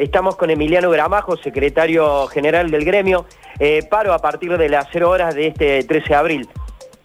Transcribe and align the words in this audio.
Estamos 0.00 0.36
con 0.36 0.48
Emiliano 0.48 0.88
Gramajo, 0.88 1.36
secretario 1.36 2.26
general 2.28 2.70
del 2.70 2.86
gremio. 2.86 3.26
Eh, 3.58 3.82
paro 3.86 4.14
a 4.14 4.18
partir 4.18 4.56
de 4.56 4.70
las 4.70 4.86
0 4.90 5.10
horas 5.10 5.34
de 5.34 5.48
este 5.48 5.84
13 5.84 6.08
de 6.08 6.14
abril. 6.14 6.48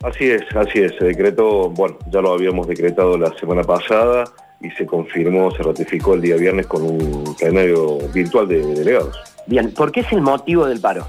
Así 0.02 0.32
es, 0.32 0.44
así 0.56 0.80
es. 0.80 0.94
Se 0.98 1.04
decretó, 1.04 1.70
bueno, 1.72 1.98
ya 2.10 2.22
lo 2.22 2.32
habíamos 2.32 2.70
decretado 2.70 3.18
la 3.18 3.38
semana 3.38 3.64
pasada 3.64 4.24
y 4.62 4.72
se 4.72 4.86
confirmó, 4.86 5.52
se 5.52 5.62
ratificó 5.62 6.14
el 6.14 6.22
día 6.22 6.38
viernes 6.38 6.68
con 6.68 6.84
un 6.84 7.36
plenario 7.38 7.98
virtual 8.14 8.48
de 8.48 8.66
delegados. 8.66 9.20
Bien, 9.46 9.74
¿por 9.74 9.92
qué 9.92 10.00
es 10.00 10.14
el 10.14 10.22
motivo 10.22 10.66
del 10.66 10.80
paro? 10.80 11.06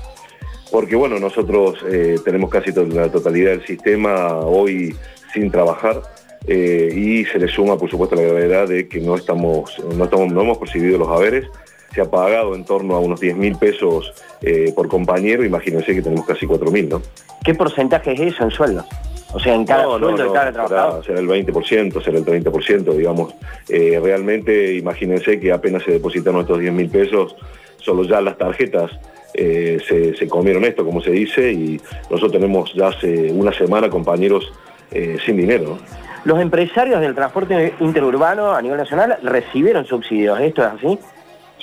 Porque 0.72 0.96
bueno, 0.96 1.20
nosotros 1.20 1.78
eh, 1.88 2.16
tenemos 2.24 2.50
casi 2.50 2.72
la 2.72 3.12
totalidad 3.12 3.52
del 3.52 3.64
sistema 3.64 4.34
hoy 4.34 4.92
sin 5.32 5.52
trabajar 5.52 6.02
eh, 6.48 6.90
y 6.92 7.24
se 7.26 7.38
le 7.38 7.46
suma 7.46 7.78
por 7.78 7.88
supuesto 7.88 8.16
la 8.16 8.22
gravedad 8.22 8.66
de 8.66 8.88
que 8.88 8.98
no 8.98 9.14
estamos, 9.14 9.78
no 9.94 10.04
estamos, 10.04 10.32
no 10.32 10.40
hemos 10.40 10.58
percibido 10.58 10.98
los 10.98 11.08
haberes. 11.08 11.46
Se 11.94 12.00
ha 12.00 12.10
pagado 12.10 12.54
en 12.54 12.64
torno 12.64 12.94
a 12.94 13.00
unos 13.00 13.20
10 13.20 13.36
mil 13.36 13.56
pesos 13.56 14.12
eh, 14.42 14.72
por 14.74 14.88
compañero, 14.88 15.44
imagínense 15.44 15.94
que 15.94 16.02
tenemos 16.02 16.26
casi 16.26 16.46
4 16.46 16.70
mil, 16.70 16.88
¿no? 16.88 17.02
¿Qué 17.44 17.54
porcentaje 17.54 18.12
es 18.12 18.20
eso 18.34 18.44
en 18.44 18.50
sueldo? 18.50 18.84
O 19.32 19.40
sea, 19.40 19.54
en 19.54 19.64
cada 19.64 19.84
sueldo 19.84 20.16
de 20.16 20.32
cada 20.32 20.52
trabajador. 20.52 21.04
Será, 21.04 21.20
el 21.20 21.28
20%, 21.28 22.02
será 22.02 22.18
el 22.18 22.24
30%, 22.24 22.96
digamos. 22.96 23.34
realmente, 23.68 24.74
imagínense 24.74 25.38
que 25.40 25.52
apenas 25.52 25.82
se 25.82 25.92
depositan 25.92 26.34
nuestros 26.34 26.60
10 26.60 26.72
mil 26.72 26.88
pesos, 26.88 27.36
solo 27.78 28.04
ya 28.04 28.20
las 28.20 28.36
tarjetas 28.38 28.90
eh, 29.38 30.14
se, 30.18 30.28
comieron 30.28 30.64
esto, 30.64 30.82
como 30.82 31.02
se 31.02 31.10
dice, 31.10 31.52
y 31.52 31.78
nosotros 32.04 32.32
tenemos 32.32 32.72
ya 32.72 32.88
hace 32.88 33.30
una 33.30 33.52
semana 33.52 33.90
compañeros 33.90 34.50
eh, 34.90 35.18
sin 35.26 35.36
dinero. 35.36 35.78
Los 36.24 36.40
empresarios 36.40 37.02
del 37.02 37.14
transporte 37.14 37.74
interurbano 37.80 38.54
a 38.54 38.62
nivel 38.62 38.78
nacional 38.78 39.18
recibieron 39.22 39.84
subsidios, 39.84 40.40
¿esto 40.40 40.62
es 40.62 40.68
así? 40.68 40.98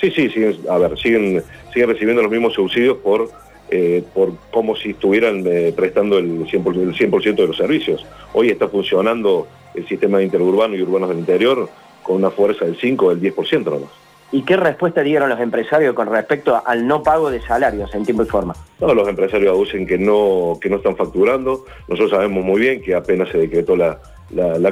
Sí, 0.00 0.10
sí, 0.10 0.28
siguen, 0.30 0.56
a 0.68 0.78
ver, 0.78 0.98
siguen, 0.98 1.42
siguen 1.72 1.88
recibiendo 1.88 2.22
los 2.22 2.30
mismos 2.30 2.54
subsidios 2.54 2.98
por, 2.98 3.30
eh, 3.70 4.02
por 4.12 4.32
como 4.50 4.76
si 4.76 4.90
estuvieran 4.90 5.44
prestando 5.76 6.18
el 6.18 6.46
100%, 6.46 6.82
el 6.82 6.94
100 6.94 7.36
de 7.36 7.46
los 7.46 7.56
servicios. 7.56 8.04
Hoy 8.32 8.50
está 8.50 8.68
funcionando 8.68 9.46
el 9.74 9.86
sistema 9.86 10.22
interurbano 10.22 10.74
y 10.76 10.82
urbanos 10.82 11.08
del 11.08 11.18
interior 11.18 11.68
con 12.02 12.16
una 12.16 12.30
fuerza 12.30 12.64
del 12.64 12.76
5 12.76 13.06
o 13.06 13.14
del 13.14 13.34
10% 13.34 13.64
nomás. 13.64 14.04
¿Y 14.34 14.42
qué 14.42 14.56
respuesta 14.56 15.02
dieron 15.02 15.28
los 15.28 15.38
empresarios 15.38 15.94
con 15.94 16.08
respecto 16.08 16.60
al 16.66 16.88
no 16.88 17.04
pago 17.04 17.30
de 17.30 17.40
salarios 17.40 17.94
en 17.94 18.04
tiempo 18.04 18.24
y 18.24 18.26
forma? 18.26 18.54
Todos 18.80 18.96
los 18.96 19.06
empresarios 19.06 19.52
aducen 19.52 19.86
que 19.86 19.96
no, 19.96 20.58
que 20.60 20.68
no 20.68 20.76
están 20.78 20.96
facturando. 20.96 21.64
Nosotros 21.86 22.10
sabemos 22.10 22.44
muy 22.44 22.60
bien 22.60 22.82
que 22.82 22.96
apenas 22.96 23.28
se 23.28 23.38
decretó 23.38 23.76
la, 23.76 24.00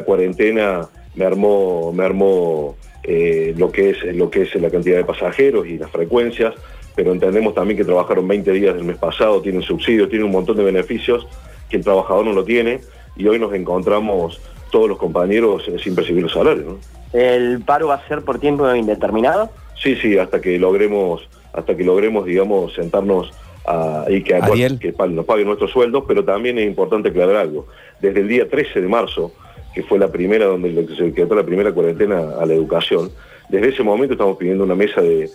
cuarentena, 0.05 0.89
me 1.15 1.25
armó, 1.25 1.93
me 1.93 2.05
armó 2.05 2.75
eh, 3.05 3.55
lo, 3.57 3.71
que 3.73 3.91
es, 3.91 4.05
lo 4.15 4.31
que 4.31 4.43
es 4.43 4.55
la 4.55 4.71
cantidad 4.71 4.97
de 4.97 5.05
pasajeros 5.05 5.67
y 5.67 5.79
las 5.79 5.91
frecuencias, 5.91 6.55
pero 6.95 7.13
entendemos 7.13 7.55
también 7.55 7.77
que 7.77 7.85
trabajaron 7.85 8.29
20 8.29 8.53
días 8.53 8.75
del 8.75 8.85
mes 8.85 8.97
pasado, 8.97 9.41
tienen 9.41 9.63
subsidios, 9.63 10.09
tienen 10.09 10.27
un 10.27 10.33
montón 10.33 10.57
de 10.57 10.65
beneficios 10.65 11.27
que 11.69 11.79
el 11.79 11.85
trabajador 11.85 12.25
no 12.27 12.33
lo 12.33 12.45
tiene 12.45 12.81
y 13.17 13.27
hoy 13.27 13.39
nos 13.39 13.53
encontramos 13.55 14.41
todos 14.71 14.89
los 14.89 14.99
compañeros 14.99 15.65
eh, 15.69 15.79
sin 15.83 15.95
percibir 15.95 16.23
los 16.23 16.33
salarios. 16.33 16.77
¿El 17.13 17.61
paro 17.63 17.89
va 17.89 17.95
a 17.95 18.09
ser 18.09 18.23
por 18.23 18.39
tiempo 18.39 18.73
indeterminado? 18.75 19.51
Sí, 19.83 19.97
sí, 19.97 20.17
hasta 20.17 20.41
que 20.41 20.59
logremos, 20.59 21.29
hasta 21.53 21.77
que 21.77 21.85
logremos, 21.85 22.25
digamos, 22.25 22.75
sentarnos 22.75 23.33
a, 23.67 24.07
y 24.09 24.23
que, 24.23 24.41
que 24.81 24.95
nos 25.09 25.27
paguen 25.27 25.47
nuestros 25.47 25.71
sueldos, 25.71 26.05
pero 26.07 26.25
también 26.25 26.59
es 26.59 26.67
importante 26.67 27.11
aclarar 27.11 27.37
algo. 27.37 27.67
Desde 28.01 28.21
el 28.21 28.29
día 28.29 28.49
13 28.49 28.81
de 28.81 28.89
marzo, 28.89 29.33
que 29.75 29.83
fue 29.83 29.99
la 29.99 30.11
primera 30.11 30.47
donde 30.47 30.87
se 30.97 31.13
quedó 31.13 31.35
la 31.35 31.45
primera 31.45 31.73
cuarentena 31.73 32.37
a 32.41 32.47
la 32.47 32.55
educación, 32.55 33.11
desde 33.49 33.69
ese 33.69 33.83
momento 33.83 34.15
estamos 34.15 34.37
pidiendo 34.37 34.65
una 34.65 34.75
mesa 34.75 35.03
de, 35.03 35.31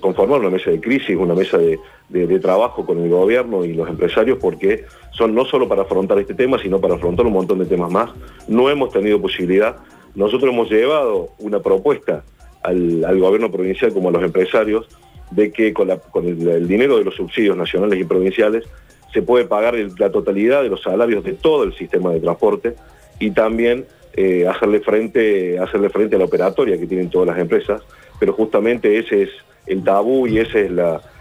conformar 0.00 0.40
una 0.40 0.50
mesa 0.50 0.70
de 0.70 0.80
crisis, 0.80 1.16
una 1.16 1.34
mesa 1.34 1.58
de, 1.58 1.78
trabajo 2.40 2.86
con 2.86 2.98
el 2.98 3.10
gobierno 3.10 3.64
y 3.64 3.74
los 3.74 3.88
empresarios, 3.88 4.38
porque 4.38 4.84
son 5.12 5.34
no 5.34 5.44
solo 5.44 5.68
para 5.68 5.82
afrontar 5.82 6.18
este 6.18 6.34
tema, 6.34 6.58
sino 6.58 6.80
para 6.80 6.94
afrontar 6.94 7.26
un 7.26 7.34
montón 7.34 7.58
de 7.58 7.66
temas 7.66 7.90
más. 7.90 8.10
No 8.48 8.70
hemos 8.70 8.90
tenido 8.90 9.20
posibilidad 9.20 9.76
nosotros 10.14 10.52
hemos 10.52 10.70
llevado 10.70 11.30
una 11.38 11.60
propuesta 11.60 12.24
al, 12.62 13.18
gobierno 13.18 13.50
provincial 13.50 13.92
como 13.92 14.08
a 14.08 14.12
los 14.12 14.22
empresarios 14.22 14.88
de 15.30 15.52
que 15.52 15.72
con, 15.72 15.90
el, 15.90 16.66
dinero 16.66 16.98
de 16.98 17.04
los 17.04 17.14
subsidios 17.14 17.56
nacionales 17.56 18.00
y 18.00 18.04
provinciales 18.04 18.64
se 19.12 19.22
puede 19.22 19.44
pagar 19.44 19.74
la 19.98 20.10
totalidad 20.10 20.62
de 20.62 20.68
los 20.68 20.82
salarios 20.82 21.24
de 21.24 21.32
todo 21.32 21.64
el 21.64 21.74
sistema 21.74 22.10
de 22.10 22.20
transporte 22.20 22.74
y 23.20 23.30
también 23.30 23.84
eh, 24.14 24.48
hacerle, 24.48 24.80
frente, 24.80 25.60
hacerle 25.60 25.88
frente 25.90 26.16
a 26.16 26.18
la 26.18 26.24
operatoria 26.24 26.76
que 26.76 26.86
tienen 26.86 27.08
todas 27.08 27.28
las 27.28 27.38
empresas, 27.38 27.80
pero 28.18 28.32
justamente 28.32 28.98
ese 28.98 29.22
es 29.22 29.30
el 29.66 29.84
tabú 29.84 30.26
y 30.26 30.38
ese 30.38 30.66
es 30.66 30.72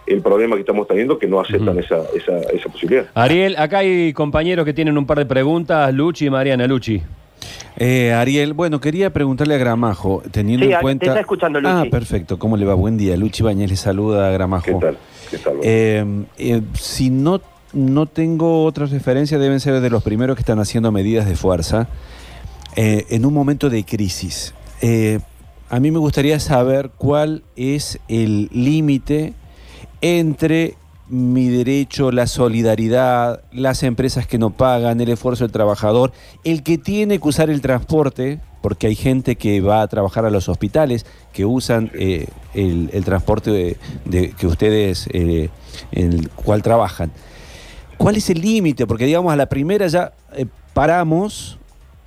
el 0.07 0.21
problema 0.23 0.55
que 0.55 0.61
estamos 0.61 0.87
teniendo, 0.87 1.19
que 1.19 1.27
no 1.27 1.39
aceptan 1.39 1.77
esa, 1.77 2.01
esa 2.15 2.69
posibilidad. 2.71 3.05
Ariel, 3.13 3.55
acá 3.57 3.79
hay 3.79 4.11
compañeros 4.13 4.65
que 4.65 4.73
tienen 4.73 4.97
un 4.97 5.05
par 5.05 5.19
de 5.19 5.27
preguntas, 5.27 5.93
Luchi 5.93 6.25
y 6.25 6.29
Mariana. 6.31 6.65
Luchi. 6.65 7.03
Eh, 7.77 8.11
Ariel, 8.11 8.53
bueno, 8.53 8.81
quería 8.81 9.11
preguntarle 9.11 9.55
a 9.55 9.57
Gramajo, 9.57 10.23
teniendo 10.31 10.65
en 10.65 10.75
cuenta... 10.81 11.05
Te 11.05 11.09
está 11.09 11.19
escuchando 11.21 11.61
Luchi. 11.61 11.73
Ah, 11.73 11.85
perfecto. 11.89 12.39
¿Cómo 12.39 12.57
le 12.57 12.65
va? 12.65 12.73
Buen 12.73 12.97
día. 12.97 13.15
Luchi 13.15 13.43
Bañez 13.43 13.69
le 13.69 13.77
saluda 13.77 14.27
a 14.27 14.31
Gramajo. 14.31 14.65
¿Qué 14.65 14.73
tal? 14.73 14.97
¿Qué 15.29 15.37
tal? 15.37 15.53
Eh, 15.63 16.05
eh, 16.37 16.61
si 16.73 17.09
no, 17.09 17.39
no 17.73 18.05
tengo 18.05 18.65
otras 18.65 18.91
referencias, 18.91 19.39
deben 19.39 19.59
ser 19.59 19.79
de 19.81 19.89
los 19.89 20.03
primeros 20.03 20.35
que 20.35 20.41
están 20.41 20.59
haciendo 20.59 20.91
medidas 20.91 21.25
de 21.25 21.35
fuerza 21.35 21.87
en 22.75 23.25
un 23.25 23.33
momento 23.33 23.69
de 23.69 23.83
crisis. 23.83 24.53
a 25.69 25.79
mí 25.79 25.91
me 25.91 25.99
gustaría 25.99 26.39
saber 26.39 26.91
cuál 26.97 27.43
es 27.55 27.99
el 28.07 28.49
límite 28.53 29.33
entre 30.01 30.75
mi 31.09 31.49
derecho, 31.49 32.11
la 32.11 32.27
solidaridad, 32.27 33.41
las 33.51 33.83
empresas 33.83 34.27
que 34.27 34.37
no 34.37 34.51
pagan, 34.51 35.01
el 35.01 35.09
esfuerzo 35.09 35.43
del 35.43 35.51
trabajador, 35.51 36.11
el 36.43 36.61
que 36.63 36.77
tiene 36.77 37.19
que 37.19 37.27
usar 37.27 37.49
el 37.49 37.61
transporte, 37.61 38.39
porque 38.61 38.87
hay 38.87 38.95
gente 38.95 39.35
que 39.35 39.59
va 39.61 39.81
a 39.81 39.87
trabajar 39.87 40.25
a 40.25 40.29
los 40.29 40.49
hospitales, 40.49 41.05
que 41.33 41.45
usan 41.45 41.91
eh, 41.95 42.27
el, 42.53 43.03
transporte 43.05 43.77
de, 44.05 44.31
que 44.31 44.47
ustedes, 44.47 45.09
eh, 45.11 45.49
en 45.91 46.13
el 46.13 46.29
cual 46.29 46.61
trabajan. 46.61 47.11
¿Cuál 47.99 48.15
es 48.15 48.27
el 48.31 48.41
límite? 48.41 48.87
Porque 48.87 49.05
digamos, 49.05 49.31
a 49.31 49.35
la 49.35 49.47
primera 49.47 49.85
ya 49.85 50.13
eh, 50.33 50.47
paramos 50.73 51.59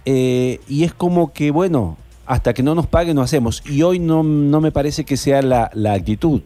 y 0.05 0.83
es 0.83 0.93
como 0.93 1.33
que, 1.33 1.53
bueno, 1.53 1.97
hasta 2.27 2.53
que 2.53 2.65
no 2.65 2.75
nos 2.75 2.89
paguen 2.89 3.15
no 3.15 3.23
hacemos. 3.23 3.63
Y 3.65 3.83
hoy 3.83 4.01
no, 4.01 4.25
no 4.25 4.61
me 4.61 4.73
parece 4.73 5.05
que 5.05 5.17
sea 5.17 5.43
la, 5.43 5.71
la 5.75 5.93
actitud 5.93 6.43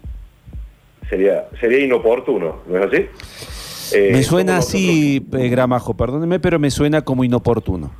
sería, 1.08 1.46
sería 1.60 1.84
inoportuno, 1.84 2.62
¿no 2.66 2.78
es 2.78 2.84
así? 2.86 3.96
Eh, 3.96 4.10
me 4.12 4.22
suena 4.22 4.58
así, 4.58 5.24
eh, 5.32 5.48
Gramajo, 5.48 5.94
perdóneme, 5.94 6.40
pero 6.40 6.58
me 6.58 6.70
suena 6.70 7.02
como 7.02 7.24
inoportuno. 7.24 7.92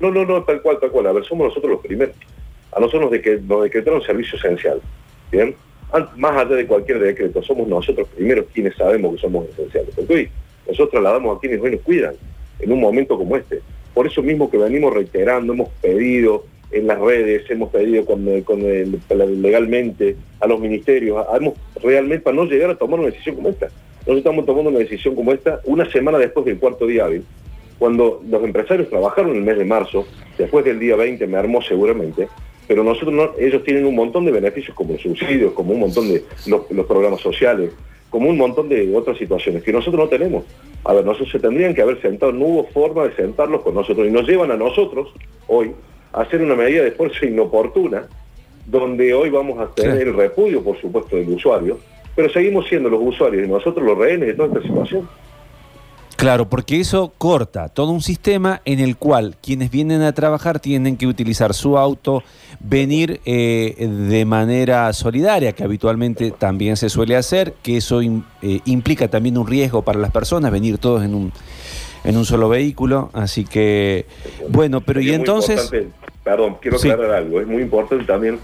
No, 0.00 0.10
no, 0.10 0.24
no, 0.24 0.42
tal 0.44 0.62
cual, 0.62 0.78
tal 0.80 0.90
cual. 0.90 1.06
A 1.06 1.12
ver, 1.12 1.24
somos 1.24 1.48
nosotros 1.48 1.72
los 1.72 1.80
primeros. 1.80 2.14
A 2.72 2.80
nosotros 2.80 3.10
nos 3.10 3.62
decretaron 3.62 4.02
servicio 4.02 4.38
esencial. 4.38 4.80
¿Bien? 5.30 5.54
Más 6.16 6.36
allá 6.36 6.56
de 6.56 6.66
cualquier 6.66 6.98
decreto, 7.00 7.42
somos 7.42 7.66
nosotros 7.66 8.08
primeros 8.14 8.46
quienes 8.52 8.76
sabemos 8.76 9.14
que 9.14 9.20
somos 9.20 9.48
esenciales. 9.48 9.94
Porque 9.94 10.14
hoy 10.14 10.30
nosotros 10.68 11.02
la 11.02 11.12
damos 11.12 11.36
a 11.36 11.40
quienes 11.40 11.60
hoy 11.60 11.72
nos 11.72 11.80
cuidan 11.80 12.14
en 12.60 12.72
un 12.72 12.80
momento 12.80 13.16
como 13.16 13.36
este. 13.36 13.60
Por 13.94 14.06
eso 14.06 14.22
mismo 14.22 14.50
que 14.50 14.58
venimos 14.58 14.92
reiterando, 14.92 15.52
hemos 15.52 15.70
pedido, 15.80 16.44
en 16.70 16.86
las 16.86 16.98
redes, 16.98 17.50
hemos 17.50 17.70
pedido 17.70 18.04
con, 18.04 18.24
legalmente 19.42 20.16
a 20.40 20.46
los 20.46 20.60
ministerios, 20.60 21.24
hemos 21.34 21.54
realmente 21.82 22.22
para 22.22 22.36
no 22.36 22.44
llegar 22.44 22.70
a 22.70 22.76
tomar 22.76 23.00
una 23.00 23.08
decisión 23.08 23.36
como 23.36 23.48
esta. 23.48 23.68
Nosotros 24.00 24.18
estamos 24.18 24.46
tomando 24.46 24.70
una 24.70 24.78
decisión 24.78 25.14
como 25.14 25.32
esta 25.32 25.60
una 25.64 25.90
semana 25.90 26.18
después 26.18 26.46
del 26.46 26.58
cuarto 26.58 26.86
día 26.86 27.06
hábil, 27.06 27.24
cuando 27.78 28.22
los 28.28 28.42
empresarios 28.44 28.88
trabajaron 28.88 29.36
el 29.36 29.42
mes 29.42 29.56
de 29.56 29.64
marzo, 29.64 30.06
después 30.36 30.64
del 30.64 30.78
día 30.78 30.96
20 30.96 31.26
me 31.26 31.38
armó 31.38 31.62
seguramente, 31.62 32.28
pero 32.66 32.84
nosotros 32.84 33.14
no, 33.14 33.30
ellos 33.38 33.64
tienen 33.64 33.86
un 33.86 33.94
montón 33.94 34.24
de 34.26 34.32
beneficios 34.32 34.76
como 34.76 34.98
subsidios, 34.98 35.52
como 35.52 35.72
un 35.72 35.80
montón 35.80 36.08
de 36.08 36.22
los 36.46 36.86
programas 36.86 37.20
sociales, 37.20 37.70
como 38.10 38.28
un 38.30 38.38
montón 38.38 38.68
de 38.68 38.94
otras 38.96 39.18
situaciones 39.18 39.62
que 39.62 39.72
nosotros 39.72 40.04
no 40.04 40.08
tenemos. 40.08 40.44
A 40.84 40.94
ver, 40.94 41.04
nosotros 41.04 41.30
se 41.30 41.38
tendrían 41.38 41.74
que 41.74 41.82
haber 41.82 42.00
sentado, 42.00 42.32
no 42.32 42.44
hubo 42.46 42.64
forma 42.68 43.04
de 43.04 43.14
sentarlos 43.14 43.62
con 43.62 43.74
nosotros 43.74 44.06
y 44.06 44.10
nos 44.10 44.26
llevan 44.26 44.50
a 44.50 44.56
nosotros 44.56 45.12
hoy 45.46 45.72
hacer 46.12 46.42
una 46.42 46.54
medida 46.54 46.82
de 46.82 46.88
esfuerzo 46.88 47.26
inoportuna, 47.26 48.08
donde 48.66 49.14
hoy 49.14 49.30
vamos 49.30 49.58
a 49.58 49.74
tener 49.74 50.08
el 50.08 50.14
repudio, 50.14 50.62
por 50.62 50.80
supuesto, 50.80 51.16
del 51.16 51.28
usuario, 51.28 51.78
pero 52.14 52.28
seguimos 52.30 52.66
siendo 52.66 52.88
los 52.88 53.00
usuarios 53.02 53.46
y 53.46 53.50
nosotros 53.50 53.84
los 53.84 53.96
rehenes 53.96 54.28
de 54.28 54.34
toda 54.34 54.48
esta 54.48 54.62
situación. 54.62 55.08
Claro, 56.18 56.48
porque 56.50 56.80
eso 56.80 57.12
corta 57.16 57.68
todo 57.68 57.92
un 57.92 58.02
sistema 58.02 58.60
en 58.64 58.80
el 58.80 58.96
cual 58.96 59.36
quienes 59.40 59.70
vienen 59.70 60.02
a 60.02 60.12
trabajar 60.12 60.58
tienen 60.58 60.96
que 60.96 61.06
utilizar 61.06 61.54
su 61.54 61.78
auto, 61.78 62.24
venir 62.58 63.20
eh, 63.24 63.86
de 64.08 64.24
manera 64.24 64.92
solidaria, 64.92 65.52
que 65.52 65.62
habitualmente 65.62 66.32
también 66.32 66.76
se 66.76 66.88
suele 66.88 67.14
hacer, 67.14 67.54
que 67.62 67.76
eso 67.76 68.00
eh, 68.02 68.10
implica 68.64 69.06
también 69.06 69.38
un 69.38 69.46
riesgo 69.46 69.82
para 69.82 70.00
las 70.00 70.10
personas, 70.10 70.50
venir 70.50 70.78
todos 70.78 71.04
en 71.04 71.14
un, 71.14 71.32
en 72.02 72.16
un 72.16 72.24
solo 72.24 72.48
vehículo. 72.48 73.10
Así 73.12 73.44
que, 73.44 74.06
bueno, 74.48 74.80
pero 74.80 75.00
y 75.00 75.10
entonces... 75.12 75.70
Perdón, 76.24 76.56
quiero 76.60 76.78
aclarar 76.78 77.12
algo. 77.12 77.40
Es 77.40 77.46
muy 77.46 77.62
importante 77.62 78.04
también 78.04 78.40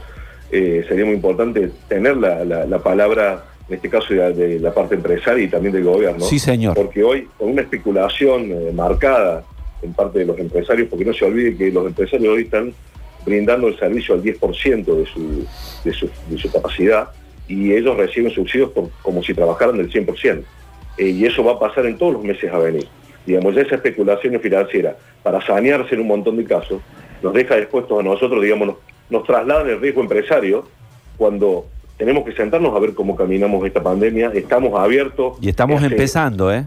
eh, 0.53 0.85
sería 0.89 1.05
muy 1.07 1.15
importante 1.15 1.73
tener 1.89 2.17
la, 2.19 2.45
la- 2.45 2.67
la 2.67 2.79
palabra, 2.79 3.47
en 3.69 3.75
este 3.77 3.89
caso 3.89 4.13
de, 4.13 4.33
de 4.33 4.59
la 4.61 4.73
parte 4.75 4.95
empresaria 4.95 5.45
y 5.45 5.49
también 5.49 5.73
del 5.75 5.85
gobierno. 5.85 6.25
Sí, 6.25 6.39
señor. 6.39 6.75
Porque 6.75 7.03
hoy, 7.03 7.29
con 7.39 7.51
una 7.51 7.63
especulación 7.63 8.51
eh, 8.53 8.71
marcada 8.75 9.45
en 9.83 9.93
parte 9.95 10.19
de 10.21 10.27
los 10.27 10.39
empresarios, 10.39 10.89
porque 10.89 11.05
no 11.05 11.13
se 11.15 11.25
olvide 11.25 11.57
que 11.57 11.71
los 11.71 11.87
empresarios 11.87 12.35
hoy 12.35 12.43
están 12.43 12.73
brindando 13.25 13.69
el 13.69 13.79
servicio 13.79 14.15
al 14.15 14.23
10% 14.23 14.85
de 14.85 15.07
su, 15.07 15.47
de, 15.85 15.93
su, 15.93 16.11
de 16.29 16.39
su 16.39 16.51
capacidad 16.53 17.09
y 17.49 17.73
ellos 17.73 17.97
reciben 17.97 18.31
subsidios 18.33 18.71
por- 18.71 18.91
como 19.03 19.23
si 19.23 19.33
trabajaran 19.35 19.77
del 19.79 19.91
100%. 19.91 20.43
Eh, 20.99 21.09
y 21.09 21.25
eso 21.25 21.43
va 21.43 21.53
a 21.53 21.59
pasar 21.59 21.87
en 21.87 21.97
todos 21.99 22.13
los 22.15 22.23
meses 22.23 22.53
a 22.53 22.59
venir. 22.59 22.87
Digamos, 23.27 23.55
ya 23.55 23.63
esa 23.63 23.77
especulación 23.77 24.39
financiera, 24.41 24.97
para 25.23 25.41
sanearse 25.45 25.95
en 25.95 26.03
un 26.03 26.09
montón 26.09 26.37
de 26.37 26.45
casos, 26.45 26.83
nos 27.23 27.33
deja 27.33 27.57
expuestos 27.57 27.99
a 27.99 28.03
nosotros, 28.03 28.43
digamos, 28.43 28.69
nos, 28.69 28.77
nos 29.09 29.25
trasladan 29.25 29.69
el 29.71 29.81
riesgo 29.81 30.03
empresario 30.03 30.67
cuando 31.17 31.67
tenemos 31.97 32.25
que 32.25 32.33
sentarnos 32.33 32.75
a 32.75 32.79
ver 32.79 32.95
cómo 32.95 33.17
caminamos 33.17 33.65
esta 33.67 33.83
pandemia, 33.83 34.31
estamos 34.35 34.79
abiertos. 34.79 35.37
Y 35.41 35.49
estamos 35.49 35.77
Hace- 35.83 35.87
empezando, 35.95 36.53
¿eh? 36.53 36.67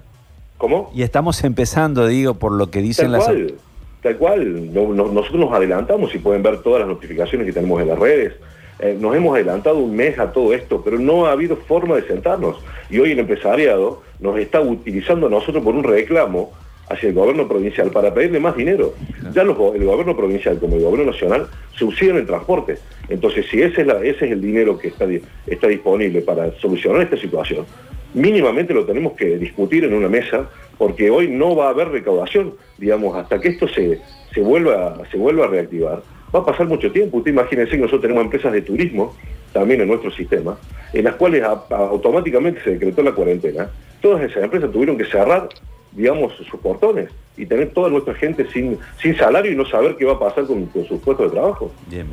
¿Cómo? 0.57 0.91
Y 0.95 1.03
estamos 1.03 1.43
empezando, 1.43 2.07
digo, 2.07 2.33
por 2.35 2.51
lo 2.51 2.71
que 2.71 2.81
dicen 2.81 3.05
Tal 3.05 3.11
las... 3.13 3.25
cual, 3.25 3.53
tal 4.01 4.17
cual. 4.17 4.73
No- 4.73 4.93
no- 4.93 5.11
nosotros 5.11 5.39
nos 5.39 5.53
adelantamos 5.53 6.13
y 6.15 6.19
pueden 6.19 6.41
ver 6.43 6.57
todas 6.61 6.79
las 6.79 6.87
notificaciones 6.89 7.45
que 7.45 7.53
tenemos 7.53 7.81
en 7.81 7.89
las 7.89 7.99
redes. 7.99 8.33
Eh, 8.79 8.95
nos 8.99 9.15
hemos 9.15 9.35
adelantado 9.35 9.77
un 9.79 9.95
mes 9.95 10.17
a 10.19 10.31
todo 10.31 10.53
esto, 10.53 10.81
pero 10.83 10.99
no 10.99 11.25
ha 11.25 11.31
habido 11.31 11.55
forma 11.57 11.95
de 11.95 12.03
sentarnos. 12.07 12.57
Y 12.89 12.99
hoy 12.99 13.11
el 13.11 13.19
empresariado 13.19 14.01
nos 14.19 14.37
está 14.39 14.61
utilizando 14.61 15.27
a 15.27 15.29
nosotros 15.29 15.63
por 15.63 15.75
un 15.75 15.83
reclamo 15.83 16.51
hacia 16.89 17.09
el 17.09 17.15
gobierno 17.15 17.47
provincial 17.47 17.91
para 17.91 18.13
pedirle 18.13 18.39
más 18.39 18.55
dinero. 18.55 18.93
Ya 19.33 19.43
los 19.43 19.57
el 19.75 19.83
gobierno 19.85 20.15
provincial 20.15 20.57
como 20.59 20.77
el 20.77 20.83
gobierno 20.83 21.11
nacional 21.11 21.47
subsidian 21.73 22.17
el 22.17 22.25
transporte. 22.25 22.77
Entonces, 23.09 23.45
si 23.49 23.61
ese 23.61 23.81
es, 23.81 23.87
la- 23.87 23.99
ese 24.03 24.25
es 24.25 24.31
el 24.31 24.41
dinero 24.41 24.77
que 24.77 24.87
está, 24.89 25.05
di- 25.05 25.21
está 25.45 25.67
disponible 25.67 26.21
para 26.21 26.51
solucionar 26.59 27.01
esta 27.01 27.17
situación, 27.17 27.65
mínimamente 28.13 28.73
lo 28.73 28.85
tenemos 28.85 29.13
que 29.13 29.37
discutir 29.37 29.83
en 29.83 29.93
una 29.93 30.07
mesa, 30.09 30.49
porque 30.77 31.09
hoy 31.09 31.27
no 31.27 31.55
va 31.55 31.67
a 31.67 31.69
haber 31.69 31.89
recaudación, 31.89 32.53
digamos, 32.77 33.15
hasta 33.17 33.39
que 33.39 33.49
esto 33.49 33.67
se, 33.67 33.99
se, 34.33 34.41
vuelva, 34.41 34.97
se 35.11 35.17
vuelva 35.17 35.45
a 35.45 35.47
reactivar. 35.49 36.01
Va 36.33 36.39
a 36.39 36.45
pasar 36.45 36.67
mucho 36.67 36.91
tiempo. 36.91 37.17
Usted 37.17 37.31
imagínense 37.31 37.71
que 37.71 37.77
nosotros 37.77 38.01
tenemos 38.01 38.23
empresas 38.23 38.51
de 38.53 38.61
turismo 38.61 39.15
también 39.53 39.81
en 39.81 39.87
nuestro 39.87 40.11
sistema, 40.11 40.57
en 40.93 41.03
las 41.05 41.15
cuales 41.15 41.43
a- 41.43 41.63
a- 41.69 41.75
automáticamente 41.75 42.61
se 42.63 42.71
decretó 42.71 43.01
la 43.01 43.13
cuarentena. 43.13 43.69
Todas 44.01 44.21
esas 44.29 44.43
empresas 44.43 44.71
tuvieron 44.71 44.97
que 44.97 45.05
cerrar, 45.05 45.49
digamos, 45.97 46.33
sus 46.37 46.59
portones. 46.61 47.09
Y 47.35 47.45
tener 47.45 47.73
toda 47.73 47.89
nuestra 47.89 48.13
gente 48.13 48.49
sin, 48.51 48.79
sin 49.01 49.17
salario 49.17 49.51
y 49.51 49.55
no 49.55 49.65
saber 49.65 49.95
qué 49.97 50.05
va 50.05 50.13
a 50.13 50.19
pasar 50.19 50.45
con, 50.45 50.65
con 50.67 50.87
sus 50.87 51.01
puestos 51.01 51.29
de 51.29 51.37
trabajo. 51.37 51.71
Bien, 51.87 52.07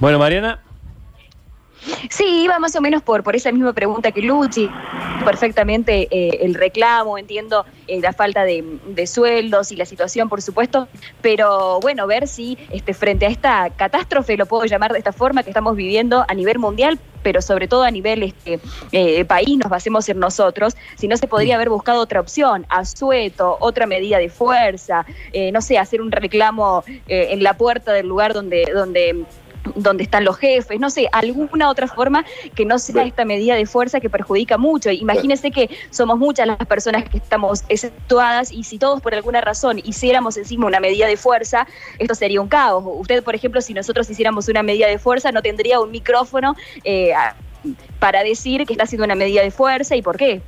Bueno, 0.00 0.18
Mariana, 0.18 0.60
Sí, 2.10 2.42
iba 2.42 2.58
más 2.58 2.74
o 2.74 2.80
menos 2.80 3.02
por, 3.02 3.22
por 3.22 3.36
esa 3.36 3.52
misma 3.52 3.72
pregunta 3.72 4.10
que 4.10 4.20
Luchi. 4.20 4.68
Perfectamente 5.24 6.08
eh, 6.10 6.38
el 6.42 6.54
reclamo, 6.54 7.18
entiendo 7.18 7.64
eh, 7.86 8.00
la 8.00 8.12
falta 8.12 8.44
de, 8.44 8.64
de 8.86 9.06
sueldos 9.06 9.70
y 9.72 9.76
la 9.76 9.84
situación, 9.84 10.28
por 10.28 10.42
supuesto, 10.42 10.88
pero 11.20 11.78
bueno, 11.80 12.06
ver 12.06 12.26
si 12.28 12.58
este, 12.70 12.94
frente 12.94 13.26
a 13.26 13.28
esta 13.28 13.70
catástrofe, 13.70 14.36
lo 14.36 14.46
puedo 14.46 14.64
llamar 14.64 14.92
de 14.92 14.98
esta 14.98 15.12
forma, 15.12 15.42
que 15.42 15.50
estamos 15.50 15.76
viviendo 15.76 16.24
a 16.26 16.34
nivel 16.34 16.58
mundial, 16.58 16.98
pero 17.26 17.42
sobre 17.42 17.66
todo 17.66 17.82
a 17.82 17.90
nivel 17.90 18.22
este, 18.22 18.60
eh, 18.92 19.24
país, 19.24 19.58
nos 19.58 19.68
basemos 19.68 20.08
en 20.08 20.20
nosotros, 20.20 20.76
si 20.94 21.08
no 21.08 21.16
se 21.16 21.26
podría 21.26 21.56
haber 21.56 21.70
buscado 21.70 21.98
otra 21.98 22.20
opción, 22.20 22.64
asueto, 22.68 23.56
otra 23.58 23.84
medida 23.84 24.18
de 24.18 24.28
fuerza, 24.28 25.04
eh, 25.32 25.50
no 25.50 25.60
sé, 25.60 25.76
hacer 25.76 26.00
un 26.00 26.12
reclamo 26.12 26.84
eh, 26.86 27.30
en 27.32 27.42
la 27.42 27.54
puerta 27.54 27.92
del 27.92 28.06
lugar 28.06 28.32
donde... 28.32 28.70
donde 28.72 29.24
donde 29.74 30.04
están 30.04 30.24
los 30.24 30.36
jefes, 30.36 30.78
no 30.80 30.90
sé, 30.90 31.08
alguna 31.12 31.70
otra 31.70 31.86
forma 31.88 32.24
que 32.54 32.64
no 32.64 32.78
sea 32.78 33.04
esta 33.04 33.24
medida 33.24 33.54
de 33.54 33.66
fuerza 33.66 34.00
que 34.00 34.10
perjudica 34.10 34.58
mucho. 34.58 34.90
Imagínense 34.90 35.50
que 35.50 35.70
somos 35.90 36.18
muchas 36.18 36.46
las 36.46 36.58
personas 36.66 37.08
que 37.08 37.18
estamos 37.18 37.64
exceptuadas 37.68 38.52
y 38.52 38.64
si 38.64 38.78
todos 38.78 39.00
por 39.00 39.14
alguna 39.14 39.40
razón 39.40 39.78
hiciéramos 39.78 40.36
encima 40.36 40.66
una 40.66 40.80
medida 40.80 41.06
de 41.06 41.16
fuerza, 41.16 41.66
esto 41.98 42.14
sería 42.14 42.40
un 42.40 42.48
caos. 42.48 42.84
Usted, 42.86 43.22
por 43.22 43.34
ejemplo, 43.34 43.60
si 43.60 43.74
nosotros 43.74 44.08
hiciéramos 44.08 44.48
una 44.48 44.62
medida 44.62 44.86
de 44.86 44.98
fuerza, 44.98 45.32
no 45.32 45.42
tendría 45.42 45.80
un 45.80 45.90
micrófono 45.90 46.56
eh, 46.84 47.12
para 47.98 48.22
decir 48.22 48.64
que 48.66 48.74
está 48.74 48.84
haciendo 48.84 49.04
una 49.04 49.14
medida 49.14 49.42
de 49.42 49.50
fuerza 49.50 49.96
y 49.96 50.02
por 50.02 50.16
qué. 50.16 50.40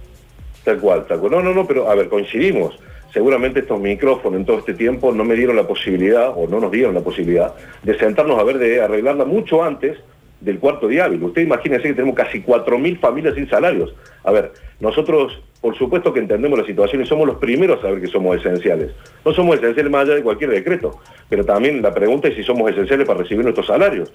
Tal 0.64 0.78
cual, 0.78 1.06
tal 1.06 1.20
cual. 1.20 1.32
No, 1.32 1.42
no, 1.42 1.54
no, 1.54 1.66
pero 1.66 1.90
a 1.90 1.94
ver, 1.94 2.08
coincidimos. 2.08 2.78
Seguramente 3.12 3.60
estos 3.60 3.80
micrófonos 3.80 4.38
en 4.38 4.46
todo 4.46 4.58
este 4.58 4.74
tiempo 4.74 5.12
no 5.12 5.24
me 5.24 5.34
dieron 5.34 5.56
la 5.56 5.66
posibilidad, 5.66 6.32
o 6.36 6.46
no 6.46 6.60
nos 6.60 6.70
dieron 6.70 6.94
la 6.94 7.00
posibilidad, 7.00 7.54
de 7.82 7.98
sentarnos 7.98 8.38
a 8.38 8.44
ver 8.44 8.58
de 8.58 8.82
arreglarla 8.82 9.24
mucho 9.24 9.64
antes 9.64 9.98
del 10.40 10.58
cuarto 10.58 10.88
día 10.88 11.06
hábil. 11.06 11.22
Usted 11.22 11.42
imagínense 11.42 11.88
que 11.88 11.94
tenemos 11.94 12.14
casi 12.14 12.42
4.000 12.42 13.00
familias 13.00 13.34
sin 13.34 13.48
salarios. 13.48 13.94
A 14.24 14.30
ver, 14.30 14.52
nosotros, 14.78 15.42
por 15.60 15.76
supuesto 15.76 16.12
que 16.12 16.20
entendemos 16.20 16.58
la 16.58 16.66
situación 16.66 17.02
y 17.02 17.06
somos 17.06 17.26
los 17.26 17.36
primeros 17.36 17.78
a 17.78 17.82
saber 17.82 18.00
que 18.00 18.06
somos 18.06 18.36
esenciales. 18.36 18.92
No 19.24 19.32
somos 19.32 19.56
esenciales 19.56 19.90
más 19.90 20.04
allá 20.04 20.14
de 20.14 20.22
cualquier 20.22 20.50
decreto, 20.50 21.00
pero 21.28 21.44
también 21.44 21.82
la 21.82 21.92
pregunta 21.92 22.28
es 22.28 22.36
si 22.36 22.42
somos 22.42 22.70
esenciales 22.70 23.06
para 23.06 23.20
recibir 23.20 23.42
nuestros 23.42 23.66
salarios. 23.66 24.12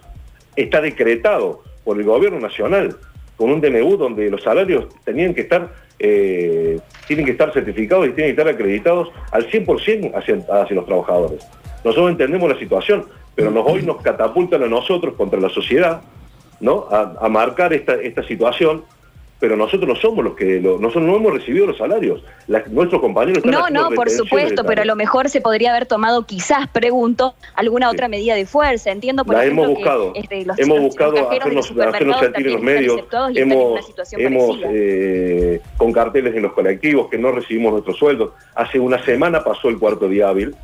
Está 0.56 0.82
decretado 0.82 1.64
por 1.84 1.98
el 1.98 2.06
gobierno 2.06 2.40
nacional 2.40 2.96
con 3.36 3.52
un 3.52 3.60
DNU 3.60 3.98
donde 3.98 4.30
los 4.30 4.44
salarios 4.44 4.86
tenían 5.04 5.34
que 5.34 5.42
estar 5.42 5.74
eh, 6.06 6.80
tienen 7.08 7.26
que 7.26 7.32
estar 7.32 7.54
certificados 7.54 8.08
y 8.08 8.12
tienen 8.12 8.36
que 8.36 8.42
estar 8.42 8.54
acreditados 8.54 9.10
al 9.32 9.50
100% 9.50 10.12
hacia, 10.14 10.36
hacia 10.62 10.76
los 10.76 10.86
trabajadores. 10.86 11.48
Nosotros 11.86 12.12
entendemos 12.12 12.50
la 12.50 12.60
situación, 12.60 13.06
pero 13.36 13.52
nos, 13.52 13.66
hoy 13.66 13.84
nos 13.84 14.02
catapultan 14.02 14.64
a 14.64 14.68
nosotros 14.68 15.16
contra 15.16 15.40
la 15.40 15.48
sociedad, 15.48 16.02
¿no? 16.60 16.88
A, 16.92 17.30
marcar 17.30 17.74
esta 17.74 18.24
situación, 18.28 18.84
pero 19.44 19.58
nosotros 19.58 19.86
no 19.90 19.96
somos 19.98 20.24
los 20.24 20.36
que, 20.36 20.62
lo- 20.62 20.80
nosotros 20.80 21.04
no 21.04 21.18
hemos 21.18 21.34
recibido 21.34 21.66
los 21.66 21.78
salarios. 21.78 22.24
La- 22.48 22.64
nuestros 22.70 23.02
compañeros 23.02 23.40
están 23.44 23.52
No, 23.52 23.70
no, 23.70 23.90
por 23.94 24.10
supuesto, 24.10 24.64
pero 24.64 24.84
a 24.84 24.86
lo 24.86 24.96
mejor 24.96 25.28
se 25.28 25.42
podría 25.42 25.72
haber 25.72 25.86
tomado, 25.86 26.26
quizás, 26.26 26.70
pregunto, 26.70 27.36
alguna 27.54 27.90
Sí. 27.90 27.94
otra 27.94 28.08
medida 28.08 28.36
de 28.36 28.46
fuerza. 28.46 28.92
Entiendo, 28.92 29.26
por 29.26 29.36
la 29.36 29.44
ejemplo, 29.44 29.66
hemos 29.66 29.76
que, 29.80 29.84
buscado, 29.84 30.12
este, 30.16 30.46
los, 30.46 30.58
hemos 30.58 30.78
los 30.78 30.86
buscado 30.86 31.30
hacernos, 31.30 31.72
los 31.72 31.88
hacernos 31.88 32.20
sentir 32.22 32.48
en 32.48 32.54
los 32.54 32.62
medios, 32.62 33.02
hemos, 33.36 33.94
hemos 34.14 34.60
eh, 34.64 35.60
con 35.76 35.92
carteles 35.92 36.34
en 36.38 36.44
los 36.44 36.54
colectivos 36.54 37.10
que 37.10 37.18
no 37.18 37.34
recibimos 37.34 37.74
nuestros 37.74 37.98
sueldos. 37.98 38.30
Hace 38.56 38.80
una 38.80 39.04
semana 39.04 39.44
pasó 39.44 39.68
el 39.68 39.78
cuarto 39.78 40.08
día 40.08 40.30
hábil 40.30 40.56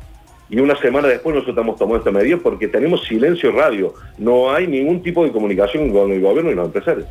y 0.48 0.58
una 0.58 0.74
semana 0.76 1.06
después 1.06 1.34
nosotros 1.34 1.54
estamos 1.54 1.76
tomando 1.76 1.98
esta 1.98 2.12
medida 2.18 2.38
porque 2.42 2.66
tenemos 2.66 3.04
silencio 3.04 3.52
radio. 3.52 3.92
No 4.16 4.50
hay 4.50 4.66
ningún 4.66 5.02
tipo 5.02 5.22
de 5.22 5.32
comunicación 5.32 5.92
con 5.92 6.10
el 6.12 6.22
gobierno 6.22 6.50
y 6.50 6.54
los 6.54 6.64
empresarios. 6.64 7.06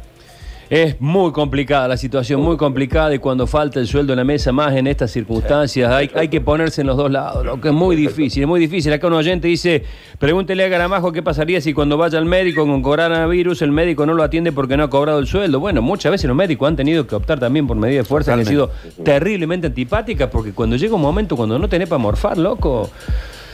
Es 0.69 1.01
muy 1.01 1.31
complicada 1.31 1.87
la 1.87 1.97
situación, 1.97 2.41
muy 2.41 2.55
complicada 2.55 3.13
y 3.15 3.19
cuando 3.19 3.47
falta 3.47 3.79
el 3.79 3.87
sueldo 3.87 4.13
en 4.13 4.17
la 4.17 4.23
mesa, 4.23 4.51
más 4.51 4.75
en 4.75 4.85
estas 4.87 5.09
circunstancias, 5.11 5.91
hay, 5.91 6.11
hay 6.13 6.27
que 6.27 6.41
ponerse 6.41 6.81
en 6.81 6.87
los 6.87 6.95
dos 6.97 7.09
lados, 7.09 7.43
lo 7.45 7.59
que 7.59 7.69
es 7.69 7.73
muy 7.73 7.95
difícil, 7.95 8.43
es 8.43 8.47
muy 8.47 8.59
difícil. 8.59 8.93
Acá 8.93 9.07
un 9.07 9.13
oyente 9.13 9.47
dice, 9.47 9.83
pregúntele 10.19 10.63
a 10.63 10.67
Garamajo 10.67 11.11
qué 11.11 11.23
pasaría 11.23 11.59
si 11.59 11.73
cuando 11.73 11.97
vaya 11.97 12.19
al 12.19 12.25
médico 12.25 12.65
con 12.67 12.81
coronavirus 12.83 13.63
el 13.63 13.71
médico 13.71 14.05
no 14.05 14.13
lo 14.13 14.21
atiende 14.21 14.51
porque 14.51 14.77
no 14.77 14.83
ha 14.83 14.89
cobrado 14.89 15.19
el 15.19 15.25
sueldo. 15.27 15.59
Bueno, 15.59 15.81
muchas 15.81 16.11
veces 16.11 16.27
los 16.27 16.37
médicos 16.37 16.67
han 16.67 16.75
tenido 16.75 17.07
que 17.07 17.15
optar 17.15 17.39
también 17.39 17.65
por 17.65 17.75
medidas 17.75 18.05
de 18.05 18.07
fuerza 18.09 18.33
que 18.35 18.41
han 18.41 18.45
sido 18.45 18.71
terriblemente 19.03 19.67
antipáticas 19.67 20.29
porque 20.29 20.51
cuando 20.51 20.75
llega 20.75 20.93
un 20.95 21.01
momento 21.01 21.35
cuando 21.35 21.57
no 21.57 21.67
tenés 21.67 21.89
para 21.89 21.97
morfar, 21.99 22.37
loco. 22.37 22.89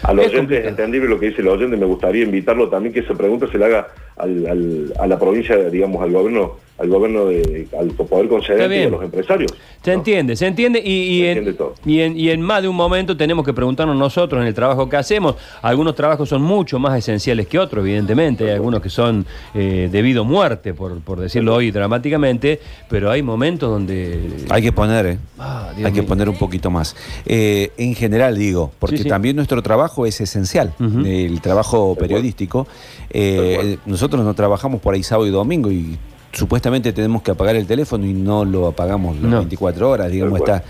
A 0.04 0.14
los 0.14 0.26
Es 0.26 0.34
oyentes 0.34 0.60
es 0.60 0.68
entendible 0.68 1.08
lo 1.10 1.20
que 1.20 1.28
dice 1.28 1.42
el 1.42 1.48
oyente, 1.48 1.78
me 1.78 1.86
gustaría 1.86 2.24
invitarlo 2.26 2.68
también 2.70 2.94
que 2.94 3.00
esa 3.00 3.14
pregunta 3.16 3.48
se 3.52 3.58
le 3.58 3.66
haga 3.66 3.88
al- 4.18 4.46
al- 4.48 4.94
a 5.00 5.08
la 5.08 5.18
provincia, 5.18 5.56
digamos, 5.70 6.04
al 6.04 6.12
gobierno, 6.12 6.58
al 6.78 6.90
gobierno 6.90 7.26
de, 7.26 7.68
al 7.80 7.88
poder 7.92 8.28
concedente 8.28 8.82
y 8.82 8.84
a 8.84 8.90
los 8.90 9.04
empresarios. 9.04 9.52
Se 9.84 9.92
¿no? 9.92 9.98
entiende, 9.98 10.36
se 10.36 10.48
entiende 10.48 10.82
y, 10.84 10.92
y 10.92 11.20
Se 11.22 11.32
en, 11.32 11.38
entiende 11.38 11.54
todo. 11.58 11.76
y, 11.86 12.00
en, 12.02 12.20
y 12.20 12.30
en 12.32 12.42
más 12.42 12.62
de 12.64 12.68
un 12.68 12.76
momento 12.76 13.16
tenemos 13.16 13.46
que 13.46 13.54
preguntarnos 13.54 13.96
nosotros 13.96 14.42
en 14.42 14.48
el 14.48 14.54
trabajo 14.54 14.90
que 14.90 14.98
hacemos. 14.98 15.36
Algunos 15.62 15.96
trabajos 15.96 16.28
son 16.28 16.42
mucho 16.42 16.78
más 16.80 16.98
esenciales 16.98 17.48
que 17.48 17.60
otros, 17.60 17.84
evidentemente. 17.86 18.46
Hay 18.46 18.52
algunos 18.56 18.82
que 18.82 18.90
son 18.90 19.26
eh, 19.54 19.88
debido 19.92 20.22
a 20.22 20.26
muerte, 20.26 20.74
por, 20.74 21.00
por 21.00 21.20
decirlo 21.20 21.56
hoy 21.56 21.72
dramáticamente, 21.72 22.60
pero 22.90 23.10
hay 23.10 23.22
momentos 23.22 23.70
donde... 23.70 24.46
Hay 24.50 24.62
que 24.62 24.72
poner, 24.74 25.06
¿eh? 25.06 25.18
Ah, 25.40 25.72
Hay 25.84 25.94
que 25.94 26.04
poner 26.04 26.28
un 26.28 26.38
poquito 26.38 26.70
más. 26.70 26.96
Eh, 27.26 27.72
en 27.78 27.96
general 27.96 28.38
digo, 28.38 28.72
porque 28.80 28.98
Sí, 28.98 29.04
sí. 29.04 29.10
también 29.10 29.36
nuestro 29.36 29.62
trabajo 29.62 30.06
es 30.06 30.20
esencial, 30.20 30.74
el 31.06 31.40
trabajo 31.42 31.96
periodístico. 31.96 32.68
Eh, 33.12 33.78
nosotros 33.86 34.24
no 34.26 34.34
trabajamos 34.34 34.82
por 34.82 34.94
ahí 34.94 35.04
sábado 35.04 35.28
y 35.28 35.32
domingo 35.32 35.72
y 35.72 35.98
supuestamente 36.36 36.94
tenemos 36.94 37.22
que 37.24 37.32
apagar 37.32 37.56
el 37.56 37.66
teléfono 37.66 38.06
y 38.06 38.14
no 38.14 38.46
lo 38.46 38.68
apagamos 38.68 39.16
las 39.16 39.32
No. 39.32 39.38
24 39.40 39.90
horas, 39.90 40.12
digamos, 40.12 40.40
está 40.40 40.64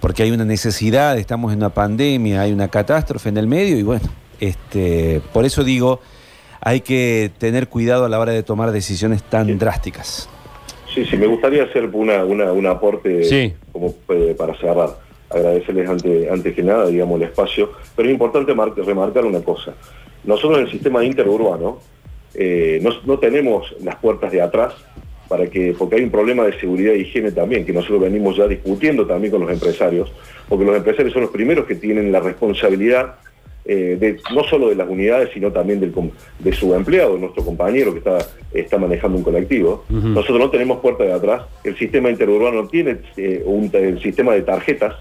porque 0.00 0.22
hay 0.22 0.30
una 0.30 0.44
necesidad, 0.44 1.18
estamos 1.18 1.52
en 1.52 1.58
una 1.58 1.70
pandemia, 1.70 2.42
hay 2.42 2.52
una 2.52 2.68
catástrofe 2.68 3.30
en 3.30 3.38
el 3.38 3.46
medio 3.46 3.78
y 3.78 3.82
bueno, 3.82 4.04
este, 4.40 5.20
por 5.32 5.44
eso 5.46 5.64
digo, 5.64 6.00
hay 6.60 6.80
que 6.82 7.30
tener 7.38 7.68
cuidado 7.68 8.04
a 8.04 8.08
la 8.08 8.18
hora 8.20 8.32
de 8.32 8.42
tomar 8.42 8.70
decisiones 8.72 9.22
tan 9.22 9.46
Sí. 9.46 9.54
drásticas. 9.54 10.28
Sí, 10.94 11.04
sí, 11.06 11.16
me 11.16 11.26
gustaría 11.26 11.64
hacer 11.64 11.86
una, 11.92 12.24
una- 12.24 12.52
un 12.52 12.66
aporte 12.66 13.24
Sí. 13.24 13.54
como 13.72 13.94
eh, 14.10 14.34
para 14.36 14.54
cerrar. 14.58 14.98
Agradecerles 15.30 15.88
ante- 15.88 16.30
antes 16.30 16.54
que 16.54 16.62
nada, 16.62 16.86
digamos, 16.86 17.20
el 17.20 17.26
espacio. 17.28 17.72
Pero 17.96 18.08
es 18.08 18.12
importante 18.12 18.54
mar- 18.54 18.72
remarcar 18.76 19.24
una 19.24 19.40
cosa. 19.40 19.72
Nosotros 20.24 20.58
en 20.60 20.66
el 20.66 20.70
sistema 20.70 21.04
interurbano 21.04 21.78
eh, 22.34 22.80
no, 22.82 22.90
no 23.06 23.18
tenemos 23.18 23.74
las 23.82 23.96
puertas 23.96 24.30
de 24.30 24.42
atrás 24.42 24.74
para 25.28 25.46
que, 25.48 25.74
porque 25.78 25.96
hay 25.96 26.04
un 26.04 26.10
problema 26.10 26.44
de 26.44 26.58
seguridad 26.58 26.94
e 26.94 26.98
higiene 26.98 27.32
también, 27.32 27.64
que 27.64 27.72
nosotros 27.72 28.00
venimos 28.00 28.36
ya 28.36 28.46
discutiendo 28.46 29.06
también 29.06 29.32
con 29.32 29.40
los 29.42 29.50
empresarios, 29.50 30.12
porque 30.48 30.64
los 30.64 30.76
empresarios 30.76 31.12
son 31.12 31.22
los 31.22 31.30
primeros 31.30 31.66
que 31.66 31.74
tienen 31.74 32.12
la 32.12 32.20
responsabilidad 32.20 33.16
eh, 33.64 33.96
de, 33.98 34.16
no 34.32 34.44
solo 34.44 34.68
de 34.68 34.76
las 34.76 34.88
unidades, 34.88 35.30
sino 35.34 35.50
también 35.50 35.80
del, 35.80 35.92
de 36.38 36.52
su 36.52 36.72
empleado, 36.74 37.18
nuestro 37.18 37.44
compañero 37.44 37.92
que 37.92 37.98
está, 37.98 38.18
está 38.54 38.78
manejando 38.78 39.18
un 39.18 39.24
colectivo. 39.24 39.84
Nosotros 39.88 40.38
no 40.38 40.50
tenemos 40.50 40.78
puerta 40.78 41.02
de 41.02 41.12
atrás, 41.12 41.42
el 41.64 41.76
sistema 41.76 42.08
interurbano 42.08 42.62
no 42.62 42.68
tiene 42.68 42.98
eh, 43.16 43.42
un 43.44 43.68
el 43.72 44.00
sistema 44.00 44.34
de 44.34 44.42
tarjetas 44.42 44.94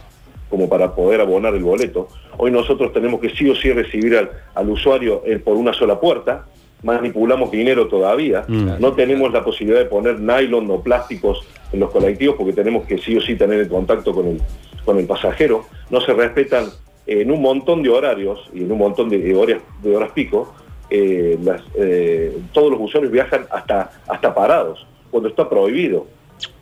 como 0.49 0.67
para 0.67 0.95
poder 0.95 1.21
abonar 1.21 1.53
el 1.53 1.63
boleto. 1.63 2.07
Hoy 2.37 2.49
nosotros 2.49 2.91
tenemos 2.91 3.19
que 3.19 3.29
sí 3.29 3.47
o 3.49 3.55
sí 3.55 3.71
recibir 3.71 4.17
al, 4.17 4.31
al 4.55 4.69
usuario 4.69 5.21
eh, 5.25 5.37
por 5.37 5.57
una 5.57 5.73
sola 5.73 5.99
puerta, 5.99 6.45
manipulamos 6.85 7.49
dinero 7.51 7.87
todavía, 7.87 8.45
Mm. 8.47 8.79
no 8.79 8.93
tenemos 8.93 9.33
la 9.33 9.43
posibilidad 9.43 9.79
de 9.79 9.85
poner 9.87 10.19
nylon 10.19 10.69
o 10.69 10.81
plásticos 10.81 11.45
en 11.73 11.79
los 11.79 11.89
colectivos 11.91 12.35
porque 12.37 12.53
tenemos 12.53 12.85
que 12.85 12.99
sí 12.99 13.17
o 13.17 13.21
sí 13.21 13.35
tener 13.35 13.59
el 13.59 13.67
contacto 13.67 14.13
con 14.13 14.27
el, 14.27 14.41
con 14.85 14.99
el 14.99 15.05
pasajero, 15.07 15.65
no 15.89 15.99
se 15.99 16.13
respetan 16.13 16.65
en 17.07 17.31
un 17.31 17.41
montón 17.41 17.81
de 17.81 17.89
horarios 17.89 18.49
y 18.53 18.59
en 18.63 18.71
un 18.71 18.77
montón 18.77 19.09
de, 19.09 19.35
horas, 19.35 19.61
de 19.81 19.95
horas 19.95 20.11
pico, 20.13 20.53
eh, 20.91 21.37
las, 21.43 21.61
eh, 21.75 22.37
todos 22.53 22.71
los 22.71 22.79
usuarios 22.79 23.11
viajan 23.11 23.45
hasta, 23.49 23.91
hasta 24.07 24.33
parados, 24.35 24.85
cuando 25.09 25.29
está 25.29 25.49
prohibido. 25.49 26.05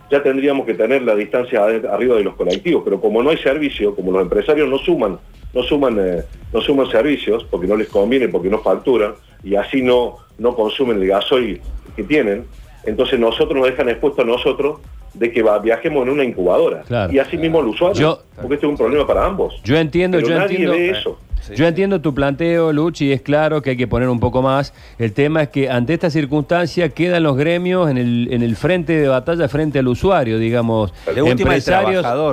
Ya 0.09 0.21
tendríamos 0.23 0.65
que 0.65 0.73
tener 0.73 1.01
la 1.03 1.15
distancia 1.15 1.63
arriba 1.65 2.15
de 2.15 2.23
los 2.23 2.35
colectivos, 2.35 2.83
pero 2.85 3.01
como 3.01 3.21
no 3.23 3.29
hay 3.29 3.37
servicio, 3.37 3.93
como 3.95 4.11
los 4.11 4.21
empresarios 4.21 4.69
no 4.69 4.77
suman, 4.77 5.17
no 5.53 5.63
suman, 5.63 5.97
eh, 5.99 6.23
no 6.53 6.61
suman 6.61 6.89
servicios 6.89 7.45
porque 7.49 7.67
no 7.67 7.75
les 7.75 7.89
conviene, 7.89 8.29
porque 8.29 8.49
no 8.49 8.59
facturan 8.59 9.13
y 9.43 9.55
así 9.55 9.81
no, 9.81 10.17
no 10.37 10.55
consumen 10.55 11.01
el 11.01 11.07
gasoil 11.07 11.61
que 11.95 12.03
tienen, 12.03 12.45
entonces 12.85 13.19
nosotros 13.19 13.55
nos 13.55 13.65
dejan 13.65 13.89
expuestos 13.89 14.23
a 14.23 14.27
nosotros 14.27 14.79
de 15.13 15.31
que 15.31 15.43
viajemos 15.63 16.03
en 16.07 16.09
una 16.13 16.23
incubadora. 16.23 16.81
Claro. 16.81 17.13
Y 17.13 17.19
así 17.19 17.37
mismo 17.37 17.59
el 17.59 17.67
usuario, 17.67 17.99
Yo- 18.01 18.19
porque 18.41 18.55
este 18.55 18.65
es 18.65 18.71
un 18.71 18.77
problema 18.77 19.05
para 19.05 19.25
ambos. 19.25 19.61
Yo 19.63 19.77
entiendo, 19.77 20.17
Pero 20.17 20.29
yo 20.29 20.35
nadie 20.35 20.51
entiendo. 20.65 20.73
ve 20.73 20.89
eso. 20.89 21.19
Sí. 21.47 21.53
Yo 21.55 21.67
entiendo 21.67 21.99
tu 22.01 22.13
planteo, 22.13 22.71
Luchi, 22.71 23.07
y 23.07 23.11
es 23.11 23.21
claro 23.21 23.61
que 23.61 23.71
hay 23.71 23.77
que 23.77 23.87
poner 23.87 24.07
un 24.09 24.19
poco 24.19 24.41
más. 24.41 24.73
El 24.97 25.11
tema 25.13 25.43
es 25.43 25.49
que 25.49 25.69
ante 25.69 25.93
esta 25.93 26.09
circunstancia 26.09 26.89
quedan 26.89 27.23
los 27.23 27.35
gremios 27.35 27.89
en 27.91 27.97
el, 27.97 28.29
en 28.31 28.41
el 28.43 28.55
frente 28.55 28.93
de 28.93 29.07
batalla 29.07 29.47
frente 29.49 29.79
al 29.79 29.87
usuario, 29.87 30.39
digamos. 30.39 30.93
De 31.13 31.21
el 31.21 31.27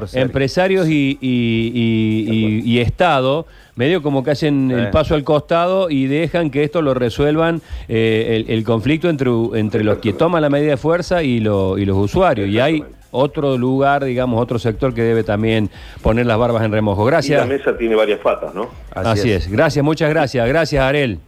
Sergio. 0.09 0.23
empresarios 0.23 0.88
y, 0.88 1.19
y- 1.21 1.73
y- 1.75 2.61
y- 2.64 2.71
y 2.73 2.79
Estado, 2.79 3.47
medio 3.76 4.02
como 4.02 4.23
que 4.23 4.31
hacen 4.33 4.71
el 4.71 4.90
paso 4.90 5.14
al 5.14 5.25
costado 5.25 5.90
y 5.90 6.07
dejan 6.07 6.50
que 6.50 6.62
esto 6.64 6.83
lo 6.83 6.95
resuelvan 6.95 7.62
eh, 7.88 8.45
el, 8.47 8.55
el 8.55 8.64
conflicto 8.64 9.09
entre, 9.09 9.31
entre 9.55 9.83
los 9.85 9.99
que 9.99 10.12
toman 10.12 10.43
la 10.43 10.50
medida 10.50 10.71
de 10.71 10.76
fuerza 10.76 11.23
y, 11.23 11.40
lo- 11.40 11.79
y 11.79 11.85
los 11.85 11.97
usuarios. 11.97 12.49
Y 12.49 12.61
hay. 12.61 12.85
Otro 13.11 13.57
lugar, 13.59 14.05
digamos, 14.05 14.40
otro 14.40 14.59
sector 14.59 14.95
que 14.95 15.02
debe 15.02 15.25
también 15.25 15.71
poner 16.02 16.26
las 16.26 16.38
barbas 16.38 16.62
en 16.64 16.73
remojo. 16.73 17.02
Y 17.02 17.05
la 17.05 17.11
Gracias. 17.11 17.47
mesa 17.47 17.76
tiene 17.76 17.95
varias 17.95 18.21
patas, 18.21 18.55
¿no? 18.55 18.69
Así, 18.95 19.31
es. 19.33 19.50
Gracias, 19.50 19.85
muchas 19.85 20.11
gracias. 20.11 20.47
Gracias, 20.47 20.83
Arel. 20.83 21.19